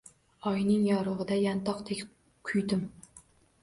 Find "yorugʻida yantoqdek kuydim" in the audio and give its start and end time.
0.87-2.87